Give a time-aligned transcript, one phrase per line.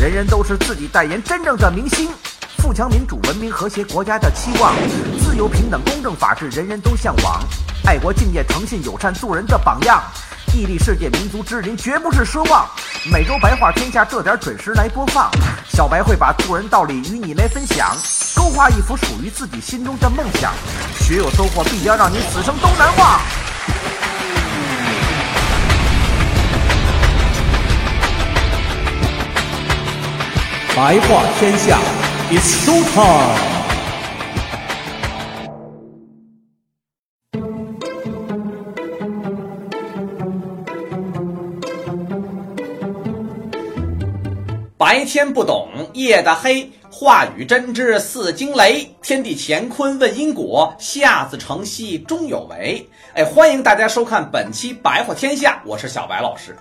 [0.00, 2.08] 人人都是自己代言真正的明星。
[2.56, 4.74] 富强、民主、文明、和谐，国家的期望。
[5.22, 7.38] 自由、平等、公正、法治，人人都向往。
[7.84, 10.02] 爱国、敬业、诚信、友善，做人的榜样。
[10.54, 12.66] 屹立世界民族之林，绝不是奢望。
[13.12, 15.30] 每周白话天下，这点准时来播放。
[15.68, 17.94] 小白会把做人道理与你来分享，
[18.34, 20.54] 勾画一幅属于自己心中的梦想。
[21.00, 23.20] 学有收获，必将让你此生都难忘。
[30.82, 31.78] 白话天下
[32.30, 33.38] ，It's show time。
[44.78, 48.90] 白天不懂夜的黑，话语真知似惊雷。
[49.02, 52.88] 天地乾坤问因果，下自成蹊终有为。
[53.12, 56.56] 哎，欢迎大家收看本期白话天下，我是小白老师。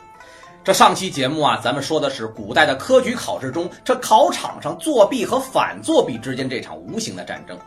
[0.69, 7.57] 这上期节目啊，咱们说的是古代的科举考试中，这考场上作弊和反作弊之间这场无形的战争。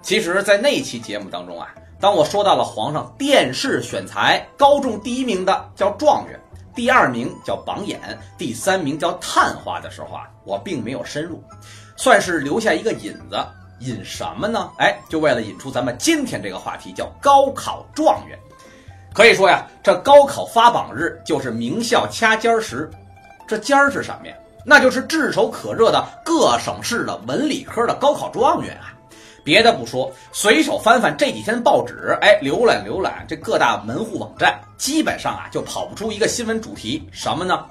[0.00, 6.38] 其实，在那期节目当中啊，当我说到了皇上殿试选才高中第一名的叫状元。
[6.72, 11.42] 第二名叫榜眼，第三名叫探花的时候啊，我并没有深入，
[11.96, 13.44] 算是留下一个引子。
[13.80, 14.70] 引什么呢？
[14.78, 18.38] 哎，就为了引出咱们今天这个话题，叫高考状元。
[19.16, 22.90] 可以说呀，这高考发榜日就是名校掐尖儿时。
[23.48, 24.34] 这尖儿是什么呀？
[24.62, 28.92] 那就是炙手可热的各省市的文理科的高考状元啊。
[29.42, 37.64] 别的不说，随手翻翻这几天报纸，哎，浏览浏览这各大门户网站，基本上啊就跑不出一个新闻主题，什么呢？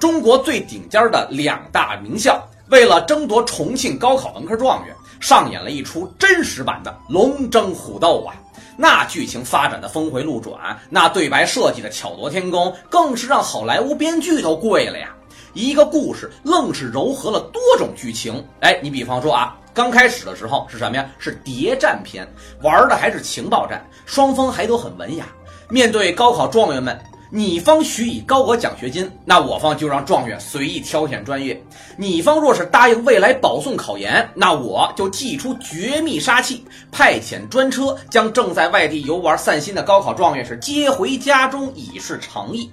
[0.00, 8.34] 中国最顶尖的两大名校为了争夺重庆高考文科状元，上演了一出真实版的龙争虎斗啊！
[8.76, 15.14] 那剧情发展的峰回路转，那对白设计的巧夺天工，更是让好莱坞编剧都跪了呀！
[15.54, 19.56] 一个故事愣是糅合了多种剧情，哎，你比方说啊。
[19.74, 21.08] 刚开始的时候是什么呀？
[21.20, 22.26] 是谍战片，
[22.62, 25.26] 玩的还是情报战，双方还都很文雅。
[25.68, 26.98] 面对高考状元们，
[27.30, 31.54] 你方许以高额奖学金，那我方就让状元随意挑选专业；
[31.96, 42.70] 你方若是答应未来保送考研，那我就祭出绝密杀器，派遣专车将正在外地游玩散心的高考状元是接回家中，以示诚意。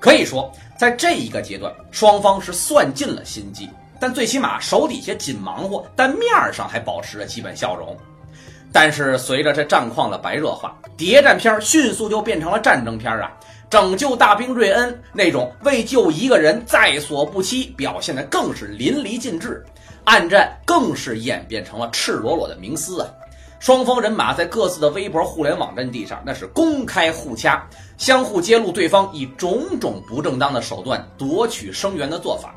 [0.00, 3.70] 可以说，在这一个阶段，双方是算尽了心机。
[4.00, 7.96] 但最起码手底下紧忙活，但面上还保持着基本笑容。
[8.72, 13.32] 但是随着这战况的白热化，谍战片迅速就变成了战争片啊！
[13.68, 19.64] 拯救大兵瑞恩那种为救一个人在所不惜，表现的更是淋漓尽致。
[20.04, 23.08] 暗战更是演变成了赤裸裸的明撕啊！
[23.58, 27.66] 双方人马在各自的微博互联网阵地上，那是公开互掐，
[27.98, 32.54] 相互揭露对方以种种不正当的手段夺取声援的做法。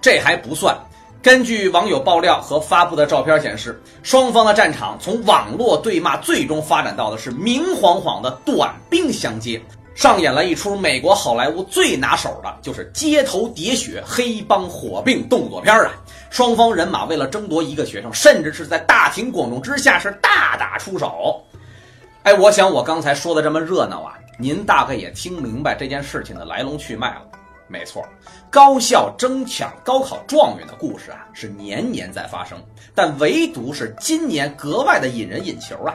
[0.00, 0.78] 这还不算，
[1.20, 9.60] 根据网友爆料和发布的照片显示，双方的战场从网络对骂，最终发展到的是明晃晃的短兵相接，
[9.94, 15.92] 上演了一出美国好莱坞最拿手的，就是街头喋血、黑帮火并动作片啊！
[16.30, 21.40] 双方人马为了争夺一个学生，甚至是在大庭广众之下是大打出手。
[22.24, 27.22] 哎，我想我刚才说的这么热闹啊，您大概也听明白这件事情的来龙去脉了。
[27.68, 28.04] 没错，
[28.50, 32.58] 高校争抢高考状元的故事啊，是年年在发生，
[32.94, 35.94] 但唯独是今年格外的引人引球啊。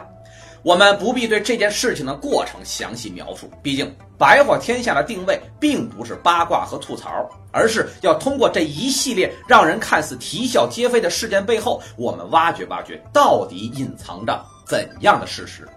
[0.62, 15.68] 我们不必对这件事情的过程详细描述，毕竟白话天下的定位并不是八卦和吐槽，而是要通过这一系列让人看似啼笑皆非的事件背后，我们挖掘挖掘到底隐藏着怎样的事实。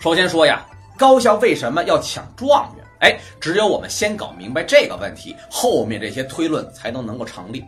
[0.00, 0.64] 首先说呀，
[0.96, 2.84] 高校为什么要抢状元？
[3.00, 7.64] 哎，只有我们先搞明白这个问题，后面这些推论才能能够成立。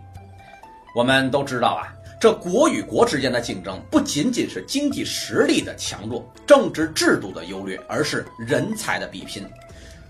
[0.94, 9.44] 我们都知道啊，这国与国之间的竞争不仅仅是经济实力的强弱、政治制度的优劣，而是人才的比拼。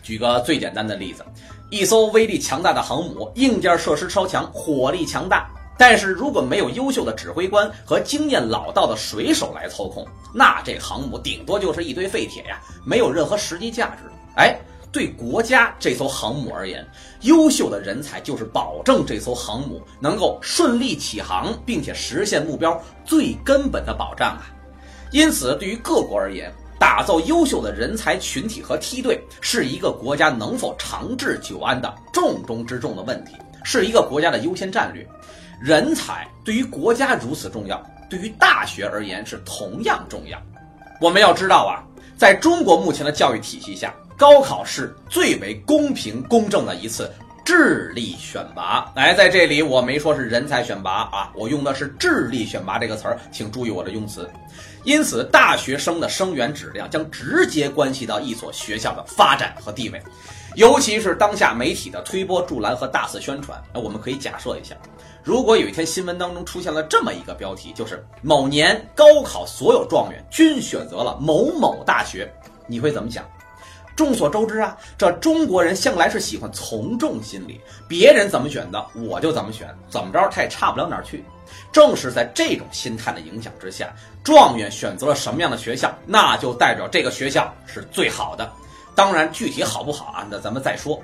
[0.02, 1.24] 举个最简单的例子，
[1.68, 14.02] 一艘威力强大的航母，硬件设施超强，火力强大，但是如果没有优秀的指挥官和经验老道的水手来操控，那这航母顶多就是一堆废铁呀，没有任何实际价值。
[14.36, 14.56] 哎。
[14.96, 16.82] 对国家这艘航母而言，
[17.20, 24.48] 优秀的人才就是保证这艘航母能够顺利起航，并且实现目标最根本的保障啊。
[25.10, 26.50] 因此，对于各国而言，
[26.80, 33.34] 打造优秀的人才群体和梯队，是一个国家能否长治久安的重中之重的问题，
[33.64, 35.06] 是一个国家的优先战略。
[35.60, 37.78] 人才对于国家如此重要，
[38.08, 40.40] 对于大学而言是同样重要。
[41.02, 41.84] 我们要知道啊，
[42.16, 47.12] 在中国目前的教育体系下，高考是最为公平公正的一次
[47.44, 48.90] 智力选拔。
[48.96, 54.28] 哎，在这里我没说是人才选拔啊，我用的是智力选拔这个词儿，请注意我的用词。
[54.84, 60.02] 因此，大学生的生源质量将直接关系到一所学校的发展和地位。
[60.54, 64.74] 尤其是当下媒体的推波助澜和大肆宣传，那我们可以假设一下，
[65.22, 72.32] 如果有一天新闻当中出现了这么一个标题，就是某年高考所有状元均选择了某某大学，
[72.66, 73.22] 你会怎么想？
[73.96, 77.58] 众所周知啊，这中国人向来是喜欢从众心理，
[77.88, 81.24] 别人怎么选的我就怎么选，怎么着他也差不了哪儿去。
[81.72, 88.52] 正是在这种心态的影响之下，状元选择了什么样的学校，那就代表这个学校是最好的。
[88.94, 90.26] 当然，具体好不好啊？
[90.30, 91.00] 那咱们再说。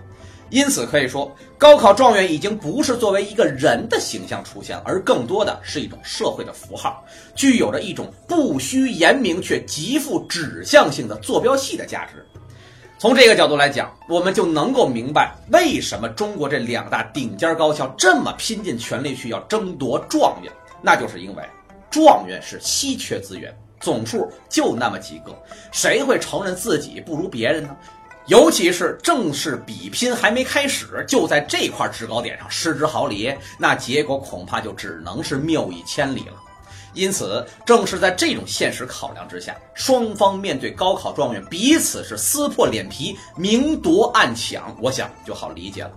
[0.50, 7.02] 因此可以说，高考状元已经不是作为一个人的形象出现，而更多的是一种社会的符号，
[7.34, 12.26] 具有着一种不需言明却极富指向性的坐标系的价值。
[13.02, 21.42] 从这个角度来讲，我们就能够明白为什么中国这两大顶尖高校这么拼尽全力去要争夺状元，那就是因为
[21.90, 23.52] 状元是稀缺资源。
[23.80, 25.36] 总数就那么几个，
[25.72, 27.76] 谁会承认自己不如别人呢？
[28.26, 36.34] 尤其是正式比拼还没开始，就在这块制高点上失之毫厘，那结果恐怕就只能是谬以千里了。
[36.94, 45.92] 因此，正是在这种现实考量之下，双方面对高考状元，彼此是撕破脸皮，明夺暗抢，我想就好理解了。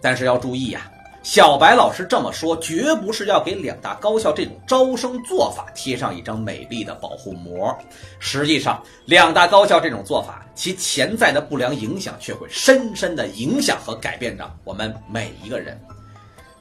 [0.00, 0.90] 但是要注意呀。
[1.22, 7.74] 小白老师这么说，绝不是要给两大高校这种招生做法贴上一张美丽的保护膜。
[8.18, 15.80] 实际上，两大高校这种做法，其潜在的不良影响却会深深的影响和改变着我们每一个人。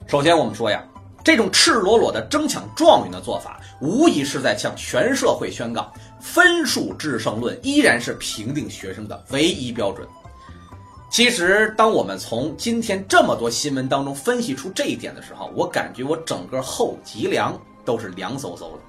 [0.07, 0.81] 首先，我们说呀，
[1.24, 10.06] 这种赤裸裸的争抢状元的做法，无疑是在向全社会宣告，分数制胜论依然是评定学生的唯一标准。
[11.10, 17.56] 其实，当我们从今天这么多新闻当中分析出这一点的时候，我感觉我整个后脊梁
[17.86, 18.80] 都是凉飕飕的。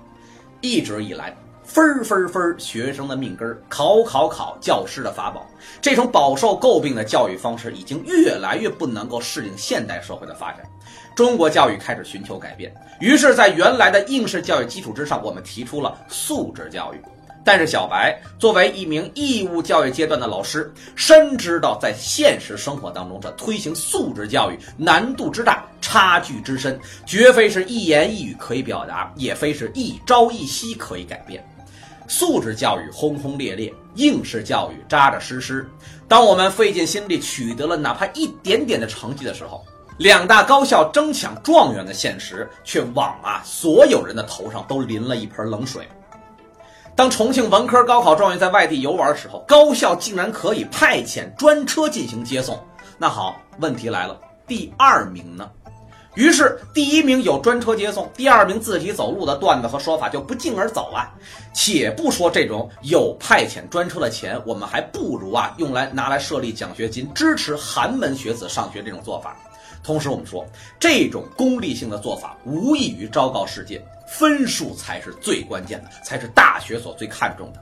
[0.62, 5.46] 一直以来，分儿分儿分儿学生的命根儿，考考考教师的法宝，
[5.82, 10.66] 这种饱受诟病的教育方式已经越来越不能够适应现代社会的发展。
[11.14, 17.00] 中国教育开始寻求改变，于是，在原来的应试教育基础之上，我们提出了素质教育。
[17.46, 31.46] 但是小白作为一名义务教育阶段的老师，深知道在现实生活当中，这推行素质教育难度之大，差距之深，绝非是一言一语可以表达，也非是一朝一夕可以改变。
[32.08, 35.68] 素质教育轰轰烈烈，应试教育扎扎实实。
[36.08, 39.62] 当我们费尽心力取得了哪怕一点点的成绩的时候，
[39.96, 45.88] 两大高校争抢状元的现实，却往啊所有人的头上都淋了一盆冷水。
[46.96, 52.58] 当重庆文科高考状元在外地游玩的时候，高校竟然可以派遣专车进行接送。
[52.98, 55.48] 那好，问题来了，第二名呢？
[56.14, 61.12] 于是第一名有专车接送，第二名自己走路的段子和说法就不胫而走啊。
[61.52, 69.36] 且不说这种有派遣专车的钱，我们还不如啊用来拿来设立奖学金，支持寒门学子上学这种做法。
[69.84, 70.44] 同时，我们说
[70.80, 73.80] 这种功利性的做法无异于昭告世界。
[74.06, 77.58] 分数才是最关键的，才是大学所最看重的。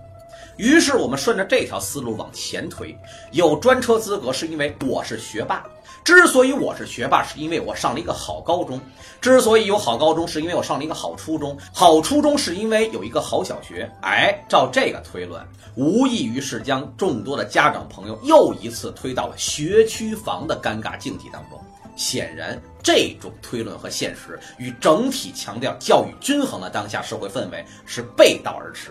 [0.57, 2.95] 于是我们顺着这条思路往前推，
[3.31, 5.64] 有专车资格是因为我是学霸。
[6.05, 8.79] 之所以我是学霸，是因为我上了一个好高中。
[9.21, 11.57] 之所以有好高中，是因为我上了一个好初中。
[11.73, 13.91] 好初中是因为有一个好小学。
[14.02, 15.41] 哎，照这个推论，
[15.76, 21.59] 无异于是将众多的家长朋友又一次推到了学区房的尴尬境地当中。
[21.96, 28.90] 显然，这种推论和现实与整体强调教育均衡的当下社会氛围是背道而驰。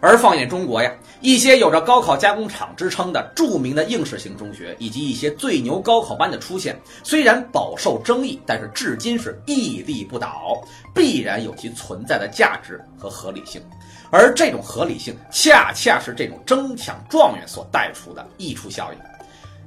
[0.00, 0.92] 而放眼中国呀，
[1.22, 10.62] 一些有着高考加工厂之称的著名的应试型中学，以及一些最牛高考班的出现，虽然饱受争议，但是至今是屹立不倒，
[10.94, 13.62] 必然有其存在的价值和合理性。
[14.10, 18.98] 而这种合理性，恰恰是这种争抢状元所带出的溢出效应。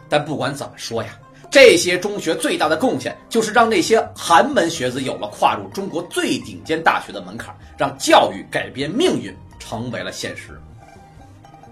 [0.07, 1.17] 但不管怎么说呀。
[1.59, 10.61] 这些中学最大的贡献，就是让那些寒门学子有了跨入中国最顶尖大学的门槛，让教育改变命运成为了现实。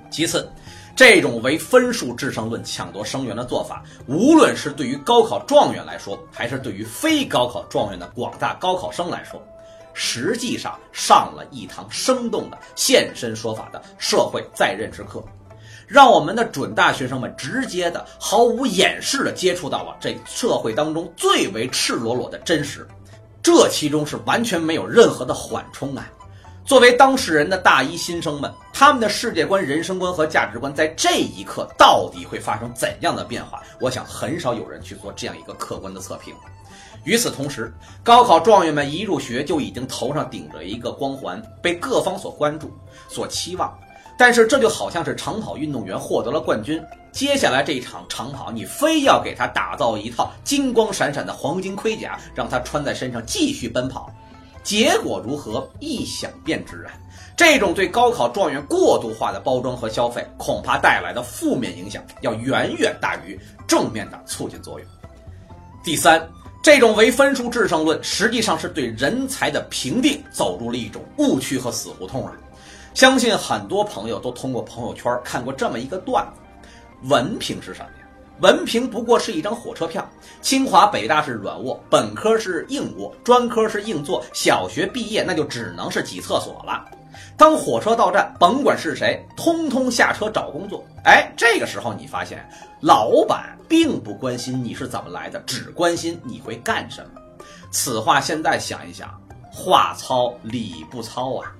[0.09, 0.51] 其次，
[0.95, 9.39] 这种唯分数制胜论抢夺生源的做法，无论是对于高考状元来说，还是对于非高考状元的广大高考生来说，
[9.93, 15.23] 实际上上了一堂生动的现身说法的社会在任之课，
[15.87, 22.87] 让我们的准大学生们直接的、毫无掩饰的接触到了这社会当中最为赤裸裸的真实，
[23.43, 26.09] 这其中是完全没有任何的缓冲啊！
[26.65, 33.61] 作为当事人的大一新生们，他们的世界观、人生观和价值观在这一刻到底会发生怎样的变化？
[33.79, 36.33] 我想很少有人去做这样一个客观的测评。
[37.03, 37.71] 与此同时，
[38.03, 42.71] 高考状元们一入学就已经头上顶着一个光环，被各方所关注、
[43.07, 43.71] 所期望。
[44.17, 54.09] 但是这就好像是长跑运动员获得了冠军，接下来这一场长跑，你非要给他打造一套金光闪闪的黄金盔甲，让他穿在身上继续奔跑。
[54.63, 55.69] 结果如何？
[55.79, 56.93] 一想便知啊！
[57.37, 64.89] 这种对高考状元过度化的包装和消费，恐怕带来的负面影响要远远大于正面的促进作用。
[65.83, 66.27] 第三，
[66.65, 72.33] 这种唯分数制胜论实际上是对人才的评定走入了一种误区和死胡同啊！
[72.95, 76.67] 相信很多朋友都通过朋友圈看过这么一个段子：
[77.03, 78.07] 文凭是什么呀？
[78.39, 80.09] 文凭不过是一张火车票，
[80.41, 84.25] 清华北大是软卧，本科是硬卧，专科是硬座。
[84.33, 86.83] 小学毕业那就只能是挤厕所了。
[87.37, 90.83] 当火车到站，甭管是谁，通通下车找工作。
[91.03, 92.47] 哎，这个时候你发现，
[92.81, 97.21] 老板并不关心你是怎么来的，只关心你会干什么。
[97.71, 99.09] 此话现在想一想，
[99.51, 101.51] 话糙理不糙啊。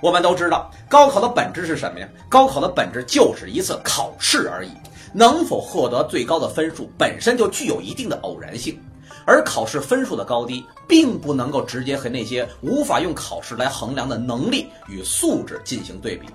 [0.00, 2.08] 我们都知道，高考的本质是什么呀？
[2.28, 4.70] 高考的本质就是一次考试而已。
[5.12, 8.78] 能否获得最高的分数，本身就具有一定的偶然性，
[9.26, 16.28] 而考试分数的高低，并不能够直接和那些无法用考试来衡量的能力与素质进行对比。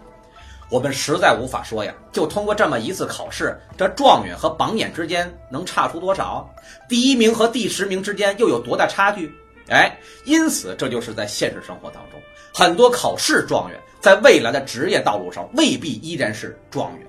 [0.69, 6.49] 我们实在无法说呀，就通过这么一次考试，这状元和榜眼之间能差出多少？
[6.87, 9.33] 第一名和第十名之间又有多大差距？
[9.69, 12.19] 哎，因此这就是在现实生活当中，
[12.53, 17.07] 很多考试状元在未来的职业道路上未必依然是状元。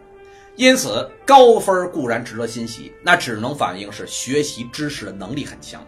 [0.56, 5.84] 因此，高分固然值得欣喜，那只能反映是学习知识的能力很强。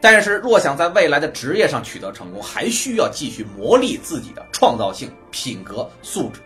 [0.00, 6.40] 但是，若想在未来的职业上取得成功，还需要继续磨砺自己的创造性、品格素质。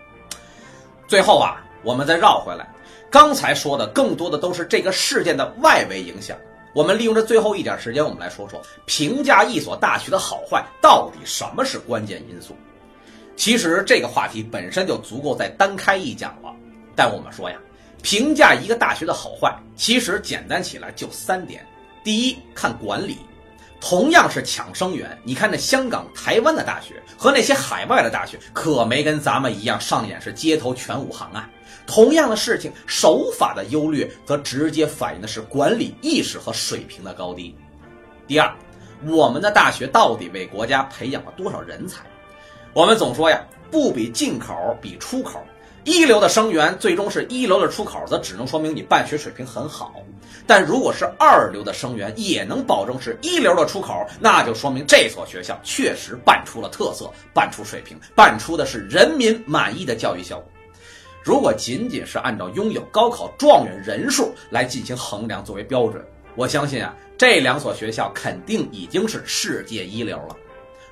[1.07, 2.69] 最后啊，我们再绕回来，
[3.09, 6.37] 刚才说的更多的都是这个事件的外围影响。
[6.73, 12.57] 我们利用这最后一点时间，我们来说说评价一所大学的好坏，到底什么是关键因素？
[13.37, 16.55] 其实这个话题本身就足够再单开一讲了。
[17.00, 17.57] 但我们说呀，
[18.02, 21.66] 评价一个大学的好坏，其实简单起来就三点：
[22.04, 23.16] 第一，看管理。
[23.80, 31.49] 同样是抢生源，你看那香港、台湾的大学和那些海外的大学，可没跟咱们一样上演是街头全武行啊。
[31.87, 37.57] 同样的事情，手法的优劣，则直接反映的是管理意识和水平的高低。
[38.26, 38.54] 第二，
[39.07, 42.02] 我们的大学到底为国家培养了多少人才？
[42.75, 45.42] 我们总说呀，不比进口，比出口。
[45.85, 49.95] 一流的生源最终是一流的出口，则只能说明你办学水平很好。
[50.47, 60.47] 但如果是二流的生源也能保证是一流的出口，那就说明这所学校确实办出了特色，办出水平，办出的是人民满意的教育效果。
[61.23, 70.37] 如果仅仅是按照拥有高考状元人数来进行衡量作为标准，我相信啊，这两所学校肯定已经是世界一流了。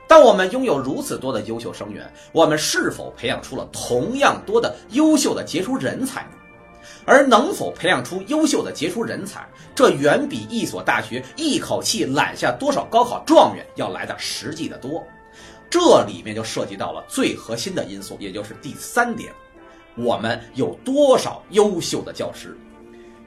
[0.09, 6.31] 当我们拥有如此多的优秀生源，我们是否培养出了同样多的优秀的杰出人才呢？
[7.05, 15.07] 而能否培养出优秀的杰出人才，这远比一所大学一口气揽下多少高考状元要来的实际的多。
[15.71, 19.31] 这里面就涉及到了最核心的因素，也就是第三点：
[19.95, 22.57] 我们有多少优秀的教师？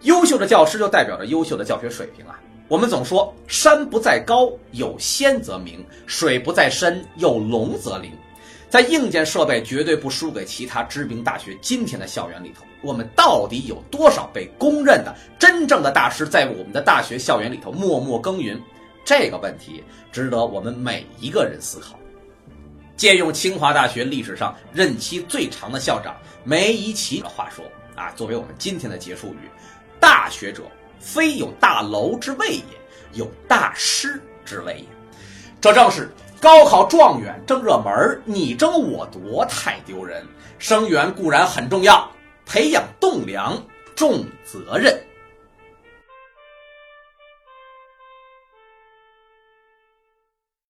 [0.01, 2.39] 优秀的教师就代表着优秀的教学水平啊。
[2.71, 8.09] 我们总说山不在高，有仙则名；水不在深，有龙则灵。
[8.69, 11.53] 在硬件设备绝对不输给其他知名大学。
[11.61, 18.57] 今天的校园里头，我们到底有多少被公认的真正的大师在我们的大学校园里头默默耕耘？
[19.03, 21.99] 这个问题值得我们每一个人思考。
[22.95, 27.65] 借用清华大学历史上任期最长的校长梅贻琦的话说
[27.97, 29.49] 啊，作为我们今天的结束语，
[29.99, 30.63] 大学者。
[31.01, 32.63] 非有大楼之谓也，
[33.13, 34.85] 有大师之谓也。
[35.59, 40.25] 这正是高考状元争热门，你争我夺，太丢人。
[40.59, 42.09] 生源固然很重要，
[42.45, 43.61] 培养栋梁
[43.95, 44.95] 重责任。